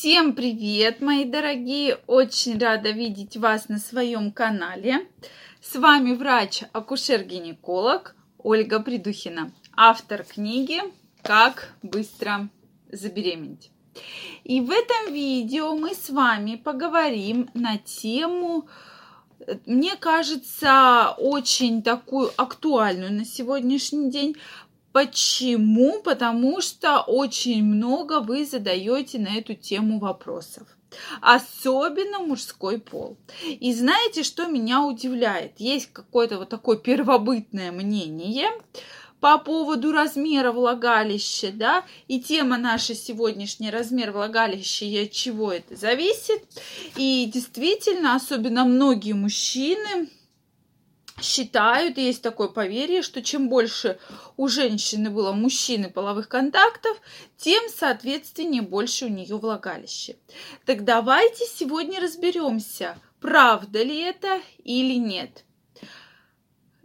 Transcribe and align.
Всем 0.00 0.32
привет, 0.32 1.02
мои 1.02 1.26
дорогие! 1.26 1.98
Очень 2.06 2.58
рада 2.58 2.90
видеть 2.90 3.36
вас 3.36 3.68
на 3.68 3.78
своем 3.78 4.32
канале. 4.32 5.06
С 5.60 5.74
вами 5.74 6.14
врач-акушер-гинеколог 6.14 8.16
Ольга 8.38 8.80
Придухина, 8.80 9.52
автор 9.76 10.24
книги 10.24 10.80
«Как 11.20 11.74
быстро 11.82 12.48
забеременеть». 12.90 13.72
И 14.42 14.62
в 14.62 14.70
этом 14.70 15.12
видео 15.12 15.76
мы 15.76 15.94
с 15.94 16.08
вами 16.08 16.56
поговорим 16.56 17.50
на 17.52 17.76
тему, 17.76 18.70
мне 19.66 19.96
кажется, 19.96 21.14
очень 21.18 21.82
такую 21.82 22.30
актуальную 22.38 23.12
на 23.12 23.26
сегодняшний 23.26 24.10
день 24.10 24.34
Почему? 24.92 26.02
Потому 26.02 26.60
что 26.60 27.00
очень 27.00 27.64
много 27.64 28.20
вы 28.20 28.44
задаете 28.44 29.18
на 29.18 29.36
эту 29.36 29.54
тему 29.54 29.98
вопросов. 29.98 30.66
Особенно 31.20 32.18
мужской 32.18 32.78
пол. 32.80 33.16
И 33.44 33.72
знаете, 33.72 34.24
что 34.24 34.46
меня 34.46 34.82
удивляет? 34.82 35.52
Есть 35.58 35.92
какое-то 35.92 36.38
вот 36.38 36.48
такое 36.48 36.76
первобытное 36.76 37.70
мнение 37.70 38.48
по 39.20 39.38
поводу 39.38 39.92
размера 39.92 40.50
влагалища, 40.50 41.52
да, 41.52 41.84
и 42.08 42.20
тема 42.20 42.56
наша 42.56 42.94
сегодняшняя 42.94 43.70
размер 43.70 44.12
влагалища 44.12 44.86
и 44.86 45.04
от 45.04 45.12
чего 45.12 45.52
это 45.52 45.76
зависит. 45.76 46.42
И 46.96 47.30
действительно, 47.32 48.16
особенно 48.16 48.64
многие 48.64 49.12
мужчины 49.12 50.08
считают, 51.22 51.98
есть 51.98 52.22
такое 52.22 52.48
поверье, 52.48 53.02
что 53.02 53.22
чем 53.22 53.48
больше 53.48 53.98
у 54.36 54.48
женщины 54.48 55.10
было 55.10 55.32
мужчины 55.32 55.90
половых 55.90 56.28
контактов, 56.28 57.00
тем, 57.36 57.62
соответственно, 57.74 58.62
больше 58.62 59.06
у 59.06 59.08
нее 59.08 59.36
влагалище. 59.36 60.16
Так 60.66 60.84
давайте 60.84 61.44
сегодня 61.46 62.00
разберемся, 62.00 62.98
правда 63.20 63.82
ли 63.82 63.98
это 63.98 64.40
или 64.62 64.94
нет. 64.94 65.44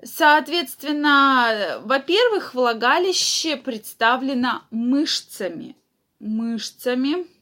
Соответственно, 0.03 1.81
во-первых, 1.83 2.53
влагалище 2.53 3.57
представлено 3.57 4.63
мышцами. 4.69 5.75
Мышцами. 6.19 7.34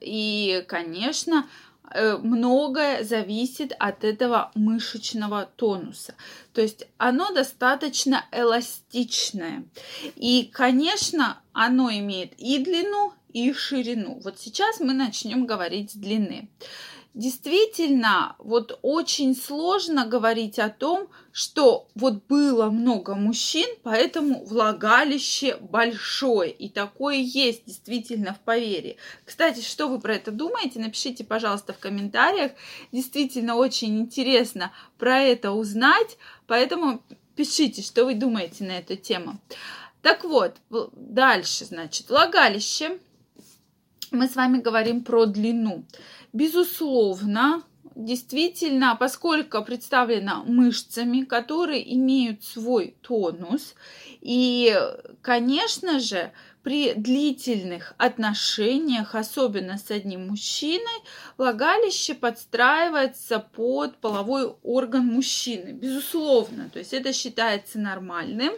И, 0.00 0.64
конечно, 0.66 1.46
Э, 1.90 2.18
многое 2.18 3.02
зависит 3.02 3.72
от 3.78 4.04
этого 4.04 4.50
мышечного 4.54 5.48
тонуса. 5.56 6.14
То 6.52 6.60
есть 6.60 6.86
оно 6.98 7.32
достаточно 7.32 8.26
эластичное. 8.30 9.64
И, 10.16 10.50
конечно, 10.52 11.40
оно 11.52 11.90
имеет 11.90 12.34
и 12.38 12.58
длину, 12.58 13.14
и 13.32 13.52
ширину. 13.52 14.20
Вот 14.22 14.38
сейчас 14.38 14.80
мы 14.80 14.92
начнем 14.92 15.46
говорить 15.46 15.92
с 15.92 15.94
длины 15.94 16.48
действительно 17.14 18.36
вот 18.38 18.78
очень 18.82 19.34
сложно 19.34 20.06
говорить 20.06 20.58
о 20.58 20.68
том, 20.68 21.08
что 21.32 21.88
вот 21.94 22.24
было 22.28 22.70
много 22.70 23.14
мужчин, 23.14 23.66
поэтому 23.82 24.44
влагалище 24.44 25.56
большое. 25.60 26.50
И 26.50 26.68
такое 26.68 27.16
есть 27.16 27.64
действительно 27.66 28.34
в 28.34 28.40
поверье. 28.40 28.96
Кстати, 29.24 29.60
что 29.60 29.88
вы 29.88 30.00
про 30.00 30.14
это 30.14 30.30
думаете? 30.30 30.80
Напишите, 30.80 31.24
пожалуйста, 31.24 31.72
в 31.72 31.78
комментариях. 31.78 32.52
Действительно 32.92 33.56
очень 33.56 33.98
интересно 33.98 34.72
про 34.98 35.20
это 35.20 35.52
узнать. 35.52 36.18
Поэтому 36.46 37.02
пишите, 37.34 37.82
что 37.82 38.04
вы 38.04 38.14
думаете 38.14 38.64
на 38.64 38.78
эту 38.78 38.96
тему. 38.96 39.40
Так 40.02 40.24
вот, 40.24 40.56
дальше, 40.70 41.64
значит, 41.64 42.08
влагалище. 42.08 42.98
Мы 44.10 44.26
с 44.26 44.36
вами 44.36 44.58
говорим 44.58 45.02
про 45.02 45.26
длину. 45.26 45.84
Безусловно, 46.32 47.62
действительно, 47.94 48.96
поскольку 48.98 49.62
представлена 49.62 50.42
мышцами, 50.44 51.22
которые 51.22 51.94
имеют 51.94 52.42
свой 52.42 52.94
тонус, 53.02 53.74
и, 54.20 54.76
конечно 55.22 56.00
же, 56.00 56.32
при 56.68 56.92
длительных 56.92 57.94
отношениях, 57.96 59.14
особенно 59.14 59.78
с 59.78 59.90
одним 59.90 60.28
мужчиной, 60.28 61.02
влагалище 61.38 62.14
подстраивается 62.14 63.38
под 63.38 63.96
половой 63.96 64.54
орган 64.62 65.06
мужчины, 65.06 65.70
безусловно. 65.70 66.68
То 66.70 66.78
есть 66.80 66.92
это 66.92 67.12
считается 67.14 67.78
нормальным. 67.78 68.52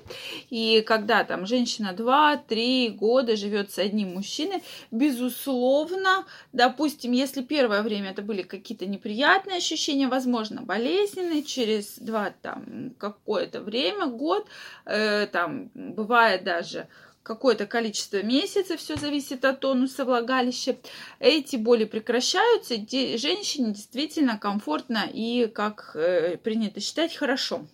И 0.48 0.82
когда 0.84 1.22
там 1.22 1.46
женщина 1.46 1.94
2-3 1.96 2.88
года 2.96 3.36
живет 3.36 3.70
с 3.70 3.78
одним 3.78 4.14
мужчиной, 4.14 4.62
безусловно, 4.90 6.26
допустим, 6.52 7.12
если 7.12 7.42
первое 7.42 7.82
время 7.82 8.10
это 8.10 8.22
были 8.22 8.42
какие-то 8.42 8.86
неприятные 8.86 9.58
ощущения, 9.58 10.08
возможно, 10.08 10.62
болезненные, 10.62 11.44
через 11.44 11.98
два 11.98 12.32
там 12.42 12.92
какое-то 12.98 13.60
время, 13.60 14.06
год, 14.06 14.48
э, 14.86 15.28
там 15.30 15.49
бывает 15.74 16.44
даже 16.44 16.88
какое-то 17.22 17.66
количество 17.66 18.22
месяцев, 18.22 18.80
все 18.80 18.96
зависит 18.96 19.44
от 19.44 19.60
тонуса 19.60 20.04
влагалища, 20.04 20.76
эти 21.18 21.56
боли 21.56 21.84
прекращаются, 21.84 22.74
женщине 23.18 23.72
действительно 23.72 24.38
комфортно 24.38 25.08
и, 25.12 25.46
как 25.46 25.92
э, 25.94 26.38
принято 26.38 26.80
считать, 26.80 27.14
хорошо. 27.14 27.66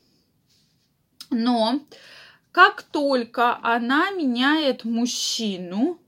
Но 1.31 1.81
как 2.53 2.83
только 2.83 3.59
она 3.63 4.11
меняет 4.11 4.85
мужчину, 4.85 6.01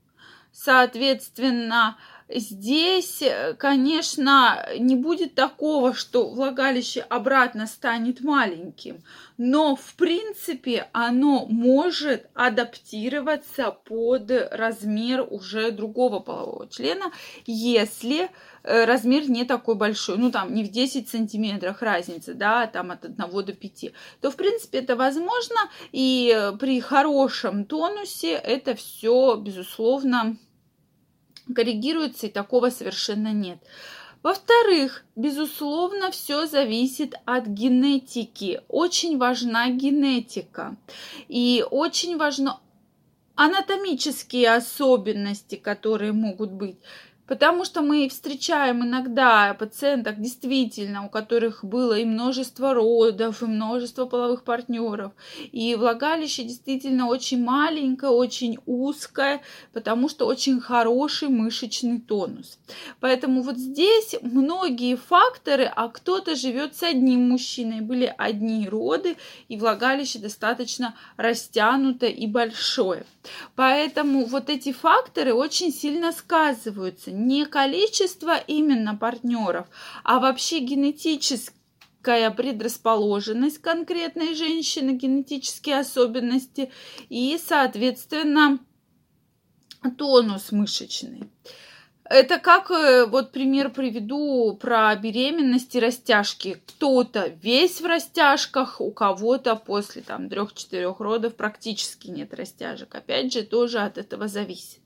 соответственно, 0.51 1.97
Здесь, 2.31 3.23
э, 3.23 3.55
конечно, 3.55 4.63
не 4.77 4.95
будет 4.95 5.33
такого, 5.33 5.95
что 5.95 6.29
влагалище 6.29 7.01
обратно 7.01 7.65
станет 7.65 8.21
маленьким, 8.21 9.01
но 9.37 9.75
в 9.75 9.95
принципе 9.95 10.89
оно 10.91 11.47
может 11.47 12.29
адаптироваться 12.35 13.71
под 13.71 14.29
размер 14.51 15.25
уже 15.27 15.71
другого 15.71 16.19
полового 16.19 16.69
члена, 16.69 17.11
если 17.47 18.29
э, 18.61 18.85
размер 18.85 19.27
не 19.27 19.43
такой 19.43 19.73
большой, 19.73 20.19
ну 20.19 20.29
там 20.29 20.53
не 20.53 20.63
в 20.63 20.69
10 20.69 21.09
сантиметрах 21.09 21.81
разница, 21.81 22.35
да, 22.35 22.67
там 22.67 22.91
от 22.91 23.05
1 23.05 23.17
до 23.17 23.53
5, 23.53 23.91
то 24.21 24.29
в 24.29 24.35
принципе 24.35 24.77
это 24.77 24.95
возможно, 24.95 25.57
и 25.91 26.51
при 26.59 26.79
хорошем 26.79 27.65
тонусе 27.65 28.33
это 28.33 28.75
все, 28.75 29.35
безусловно, 29.35 30.37
коррегируется, 31.53 32.27
и 32.27 32.31
такого 32.31 32.69
совершенно 32.69 33.33
нет. 33.33 33.59
Во-вторых, 34.21 35.05
безусловно, 35.15 36.11
все 36.11 36.45
зависит 36.45 37.15
от 37.25 37.47
генетики. 37.47 38.61
Очень 38.67 39.17
важна 39.17 39.69
генетика. 39.69 40.75
И 41.29 41.65
очень 41.69 42.17
важно 42.17 42.59
анатомические 43.35 44.53
особенности, 44.53 45.55
которые 45.55 46.11
могут 46.11 46.51
быть. 46.51 46.75
Потому 47.29 47.63
что 47.63 47.83
мы 47.83 48.09
встречаем 48.09 48.83
иногда 48.83 49.53
пациенток 49.53 50.19
действительно, 50.19 51.05
у 51.05 51.09
которых 51.09 51.63
было 51.63 51.93
и 51.93 52.03
множество 52.03 52.73
родов, 52.73 53.43
и 53.43 53.45
множество 53.45 54.05
половых 54.05 54.43
партнеров. 54.43 55.11
И 55.51 55.75
влагалище 55.75 56.43
действительно 56.43 57.07
очень 57.07 57.43
маленькое, 57.43 58.11
очень 58.11 58.57
узкое, 58.65 59.41
потому 59.73 60.09
что 60.09 60.25
очень 60.25 60.59
хороший 60.59 61.27
мышечный 61.29 62.01
тонус. 62.01 62.57
Поэтому 62.99 63.43
вот 63.43 63.57
здесь 63.57 64.15
многие 64.23 64.95
факторы, 64.95 65.71
а 65.75 65.87
кто-то 65.89 66.33
живет 66.33 66.75
с 66.75 66.81
одним 66.81 67.29
мужчиной, 67.29 67.81
были 67.81 68.11
одни 68.17 68.67
роды, 68.67 69.17
и 69.49 69.55
влагалище 69.55 70.17
достаточно 70.17 70.95
растянуто 71.15 72.07
и 72.07 72.25
большое. 72.25 73.05
Поэтому 73.55 74.25
вот 74.25 74.49
эти 74.49 74.71
факторы 74.71 75.35
очень 75.35 75.71
сильно 75.71 76.11
сказываются 76.11 77.18
не 77.27 77.45
количество 77.45 78.37
именно 78.37 78.95
партнеров, 78.95 79.67
а 80.03 80.19
вообще 80.19 80.59
генетическая 80.59 82.31
предрасположенность 82.31 83.59
конкретной 83.59 84.35
женщины, 84.35 84.91
генетические 84.91 85.79
особенности 85.79 86.71
и, 87.09 87.37
соответственно, 87.37 88.59
тонус 89.97 90.51
мышечный. 90.51 91.29
Это 92.09 92.39
как, 92.39 92.71
э, 92.71 93.05
вот 93.05 93.31
пример 93.31 93.69
приведу 93.69 94.57
про 94.59 94.95
беременность 94.95 95.75
и 95.75 95.79
растяжки. 95.79 96.59
Кто-то 96.65 97.27
весь 97.27 97.81
в 97.81 97.85
растяжках, 97.85 98.81
у 98.81 98.91
кого-то 98.91 99.55
после 99.55 100.01
там 100.01 100.27
трех-четырех 100.27 100.99
родов 100.99 101.35
практически 101.35 102.07
нет 102.07 102.33
растяжек. 102.33 102.95
Опять 102.95 103.31
же, 103.31 103.43
тоже 103.43 103.79
от 103.79 103.99
этого 103.99 104.27
зависит. 104.27 104.79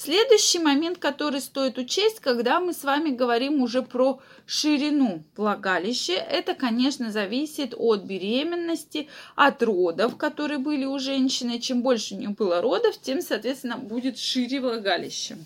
Следующий 0.00 0.60
момент, 0.60 0.98
который 0.98 1.40
стоит 1.40 1.76
учесть, 1.76 2.20
когда 2.20 2.60
мы 2.60 2.72
с 2.72 2.84
вами 2.84 3.10
говорим 3.10 3.60
уже 3.60 3.82
про 3.82 4.20
ширину 4.46 5.24
влагалища, 5.36 6.12
это, 6.12 6.54
конечно, 6.54 7.10
зависит 7.10 7.74
от 7.76 8.04
беременности, 8.04 9.08
от 9.34 9.60
родов, 9.60 10.16
которые 10.16 10.58
были 10.58 10.84
у 10.84 11.00
женщины. 11.00 11.58
Чем 11.58 11.82
больше 11.82 12.14
у 12.14 12.18
нее 12.18 12.28
было 12.28 12.60
родов, 12.60 12.96
тем, 13.02 13.20
соответственно, 13.20 13.76
будет 13.76 14.18
шире 14.18 14.60
влагалище. 14.60 15.36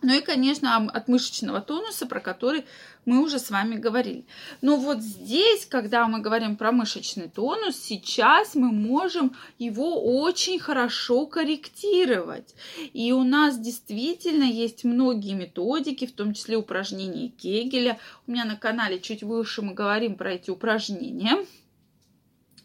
Ну 0.00 0.14
и, 0.14 0.20
конечно, 0.20 0.76
от 0.76 1.08
мышечного 1.08 1.60
тонуса, 1.60 2.06
про 2.06 2.20
который 2.20 2.64
мы 3.04 3.20
уже 3.20 3.40
с 3.40 3.50
вами 3.50 3.74
говорили. 3.74 4.26
Но 4.60 4.76
вот 4.76 5.00
здесь, 5.00 5.66
когда 5.66 6.06
мы 6.06 6.20
говорим 6.20 6.56
про 6.56 6.70
мышечный 6.70 7.28
тонус, 7.28 7.76
сейчас 7.76 8.54
мы 8.54 8.70
можем 8.70 9.34
его 9.58 10.00
очень 10.22 10.60
хорошо 10.60 11.26
корректировать. 11.26 12.54
И 12.92 13.10
у 13.12 13.24
нас 13.24 13.58
действительно 13.58 14.44
есть 14.44 14.84
многие 14.84 15.34
методики, 15.34 16.06
в 16.06 16.12
том 16.12 16.32
числе 16.32 16.56
упражнения 16.56 17.30
Кегеля. 17.30 17.98
У 18.28 18.30
меня 18.30 18.44
на 18.44 18.54
канале 18.54 19.00
чуть 19.00 19.24
выше 19.24 19.62
мы 19.62 19.74
говорим 19.74 20.14
про 20.14 20.34
эти 20.34 20.50
упражнения. 20.50 21.44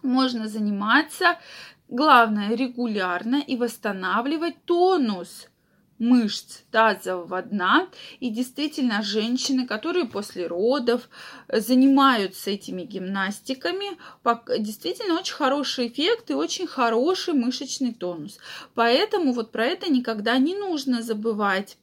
Можно 0.04 0.48
заниматься, 0.48 1.40
главное, 1.88 2.54
регулярно 2.56 3.38
и 3.38 3.56
восстанавливать 3.56 4.64
тонус– 4.66 5.48
мышц 6.04 6.60
тазового 6.72 7.42
дна. 7.42 7.88
И 8.20 8.30
действительно, 8.30 9.02
женщины, 9.02 9.66
которые 9.66 10.06
после 10.06 10.48
родов 10.48 11.10
занимаются 11.48 12.52
этими 12.52 12.84
гимнастиками, 12.84 13.98
действительно 14.60 15.20
очень 15.20 15.36
хороший 15.36 15.88
эффект 15.88 16.30
и 16.30 16.34
очень 16.34 16.68
хороший 16.68 17.34
мышечный 17.34 17.94
тонус. 17.94 18.38
Поэтому 18.76 19.34
вот 19.34 19.52
про 19.52 19.66
это 19.66 19.92
никогда 19.92 20.38
не 20.38 20.56
нужно 20.56 21.02
забывать. 21.02 21.78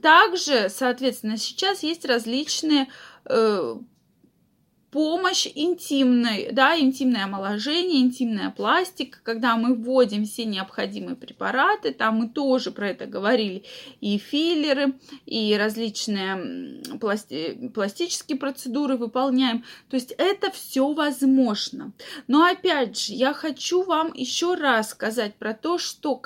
Также, 0.00 0.68
соответственно, 0.70 1.36
сейчас 1.36 1.82
есть 1.82 2.04
различные 2.04 2.88
э, 3.26 3.76
помощь 4.92 5.48
интимной, 5.54 6.50
да, 6.52 6.78
интимное 6.78 7.24
омоложение, 7.24 8.02
интимная 8.02 8.50
пластика, 8.50 9.18
когда 9.22 9.56
мы 9.56 9.74
вводим 9.74 10.26
все 10.26 10.44
необходимые 10.44 11.16
препараты, 11.16 11.94
там 11.94 12.16
мы 12.16 12.28
тоже 12.28 12.70
про 12.70 12.90
это 12.90 13.06
говорили, 13.06 13.64
и 14.02 14.18
филлеры, 14.18 14.92
и 15.24 15.56
различные 15.56 16.82
пласти 17.00 17.70
пластические 17.74 18.36
процедуры 18.36 18.98
выполняем, 18.98 19.64
то 19.88 19.96
есть 19.96 20.12
это 20.18 20.50
все 20.50 20.92
возможно. 20.92 21.92
Но 22.28 22.44
опять 22.44 22.98
же, 22.98 23.14
я 23.14 23.32
хочу 23.32 23.82
вам 23.84 24.12
еще 24.12 24.54
раз 24.56 24.90
сказать 24.90 25.36
про 25.36 25.54
то, 25.54 25.78
что 25.78 26.20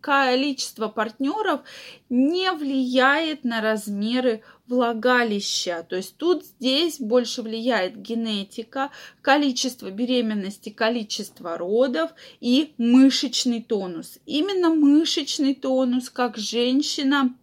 количество 0.00 0.88
партнеров 0.88 1.60
не 2.08 2.50
влияет 2.52 3.44
на 3.44 3.60
размеры 3.60 4.42
влагалища. 4.68 5.84
То 5.88 5.96
есть 5.96 6.16
тут 6.16 6.44
здесь 6.44 6.98
больше 7.00 7.42
влияет 7.42 7.96
генетика, 7.96 8.90
количество 9.22 9.90
беременности, 9.90 10.70
количество 10.70 11.56
родов 11.56 12.10
и 12.40 12.72
мышечный 12.78 13.62
тонус. 13.62 14.18
Именно 14.26 14.70
мышечный 14.70 15.54
тонус, 15.54 16.10
как 16.10 16.36
женщина 16.36 17.34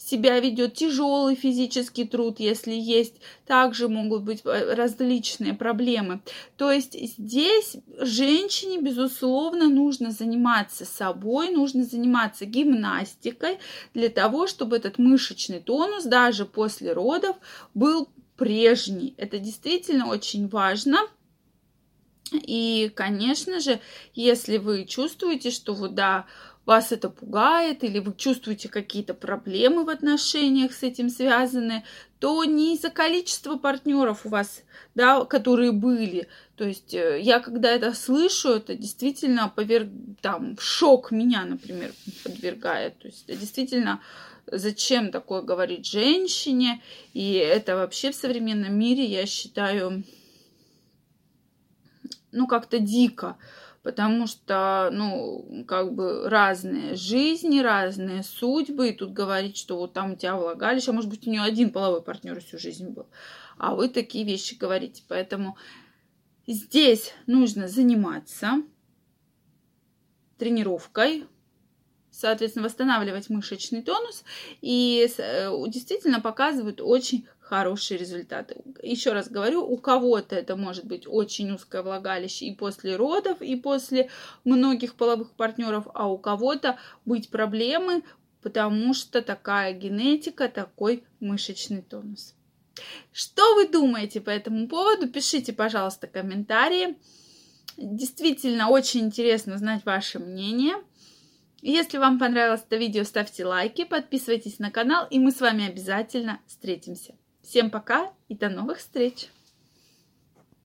себя 0.00 0.40
ведет 0.40 0.74
тяжелый 0.74 1.34
физический 1.34 2.04
труд, 2.04 2.40
если 2.40 2.72
есть, 2.72 3.14
также 3.46 3.88
могут 3.88 4.22
быть 4.22 4.40
э, 4.44 4.74
различные 4.74 5.52
проблемы. 5.52 6.20
То 6.56 6.70
есть 6.72 6.96
здесь 6.98 7.76
женщине, 7.98 8.80
безусловно, 8.80 9.68
нужно 9.68 10.10
заниматься 10.10 10.86
собой, 10.86 11.50
нужно 11.50 11.84
заниматься 11.84 12.46
гимнастикой 12.46 13.58
для 13.92 14.08
того, 14.08 14.46
чтобы 14.46 14.76
этот 14.76 14.98
мышечный 14.98 15.60
тонус 15.60 16.04
даже 16.04 16.46
после 16.46 16.92
родов 16.92 17.36
был 17.74 18.08
прежний. 18.36 19.14
Это 19.18 19.38
действительно 19.38 20.08
очень 20.08 20.48
важно. 20.48 20.98
И, 22.32 22.90
конечно 22.94 23.60
же, 23.60 23.80
если 24.14 24.58
вы 24.58 24.86
чувствуете, 24.86 25.50
что 25.50 25.74
вот 25.74 25.94
да, 25.94 26.26
вас 26.70 26.92
это 26.92 27.10
пугает, 27.10 27.82
или 27.82 27.98
вы 27.98 28.14
чувствуете 28.14 28.68
какие-то 28.68 29.12
проблемы 29.12 29.84
в 29.84 29.88
отношениях 29.88 30.72
с 30.72 30.84
этим 30.84 31.10
связаны, 31.10 31.82
то 32.20 32.44
не 32.44 32.76
из-за 32.76 32.90
количества 32.90 33.56
партнеров 33.56 34.24
у 34.24 34.28
вас, 34.28 34.62
да, 34.94 35.24
которые 35.24 35.72
были. 35.72 36.28
То 36.54 36.64
есть 36.64 36.94
э, 36.94 37.18
я 37.20 37.40
когда 37.40 37.72
это 37.72 37.92
слышу, 37.92 38.50
это 38.50 38.76
действительно 38.76 39.48
поверг... 39.48 39.88
там, 40.20 40.56
шок 40.60 41.10
меня, 41.10 41.44
например, 41.44 41.92
подвергает. 42.22 42.96
То 43.00 43.08
есть 43.08 43.24
это 43.26 43.40
действительно 43.40 44.00
зачем 44.46 45.10
такое 45.10 45.42
говорить 45.42 45.86
женщине. 45.86 46.80
И 47.14 47.32
это 47.32 47.74
вообще 47.74 48.12
в 48.12 48.14
современном 48.14 48.78
мире, 48.78 49.04
я 49.06 49.26
считаю, 49.26 50.04
ну, 52.30 52.46
как-то 52.46 52.78
дико 52.78 53.36
потому 53.82 54.26
что, 54.26 54.90
ну, 54.92 55.64
как 55.66 55.94
бы 55.94 56.28
разные 56.28 56.94
жизни, 56.94 57.60
разные 57.60 58.22
судьбы, 58.22 58.90
и 58.90 58.92
тут 58.92 59.12
говорить, 59.12 59.56
что 59.56 59.78
вот 59.78 59.92
там 59.92 60.12
у 60.12 60.16
тебя 60.16 60.36
влагалище, 60.36 60.90
а 60.90 60.94
может 60.94 61.10
быть, 61.10 61.26
у 61.26 61.30
нее 61.30 61.42
один 61.42 61.70
половой 61.70 62.02
партнер 62.02 62.40
всю 62.40 62.58
жизнь 62.58 62.88
был, 62.90 63.06
а 63.58 63.74
вы 63.74 63.88
такие 63.88 64.24
вещи 64.24 64.54
говорите, 64.54 65.02
поэтому 65.08 65.56
здесь 66.46 67.14
нужно 67.26 67.68
заниматься 67.68 68.62
тренировкой, 70.38 71.26
соответственно, 72.10 72.64
восстанавливать 72.64 73.30
мышечный 73.30 73.82
тонус. 73.82 74.24
И 74.60 75.06
э, 75.16 75.50
действительно 75.68 76.20
показывают 76.20 76.80
очень 76.80 77.26
хорошие 77.50 77.98
результаты. 77.98 78.62
Еще 78.80 79.12
раз 79.12 79.28
говорю, 79.28 79.66
у 79.66 79.76
кого-то 79.76 80.36
это 80.36 80.54
может 80.54 80.84
быть 80.84 81.02
очень 81.08 81.50
узкое 81.50 81.82
влагалище 81.82 82.44
и 82.44 82.54
после 82.54 82.94
родов, 82.94 83.42
и 83.42 83.56
после 83.56 84.08
многих 84.44 84.94
половых 84.94 85.32
партнеров, 85.32 85.88
а 85.92 86.08
у 86.08 86.16
кого-то 86.16 86.78
быть 87.04 87.28
проблемы, 87.28 88.04
потому 88.40 88.94
что 88.94 89.20
такая 89.20 89.72
генетика, 89.72 90.48
такой 90.48 91.02
мышечный 91.18 91.82
тонус. 91.82 92.36
Что 93.12 93.56
вы 93.56 93.66
думаете 93.66 94.20
по 94.20 94.30
этому 94.30 94.68
поводу? 94.68 95.08
Пишите, 95.08 95.52
пожалуйста, 95.52 96.06
комментарии. 96.06 96.96
Действительно, 97.76 98.68
очень 98.68 99.00
интересно 99.00 99.58
знать 99.58 99.84
ваше 99.84 100.20
мнение. 100.20 100.76
Если 101.62 101.98
вам 101.98 102.20
понравилось 102.20 102.62
это 102.64 102.76
видео, 102.76 103.02
ставьте 103.02 103.44
лайки, 103.44 103.84
подписывайтесь 103.84 104.60
на 104.60 104.70
канал, 104.70 105.08
и 105.10 105.18
мы 105.18 105.32
с 105.32 105.40
вами 105.40 105.66
обязательно 105.66 106.38
встретимся. 106.46 107.14
Всем 107.50 107.68
пока 107.68 108.12
и 108.28 108.36
до 108.36 108.48
новых 108.48 108.78
встреч! 108.78 109.28